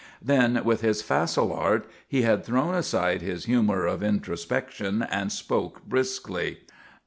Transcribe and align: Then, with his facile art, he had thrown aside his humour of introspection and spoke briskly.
Then, 0.19 0.63
with 0.63 0.81
his 0.81 1.03
facile 1.03 1.53
art, 1.53 1.87
he 2.07 2.23
had 2.23 2.43
thrown 2.43 2.73
aside 2.73 3.21
his 3.21 3.45
humour 3.45 3.85
of 3.85 4.01
introspection 4.01 5.03
and 5.03 5.31
spoke 5.31 5.85
briskly. 5.85 6.61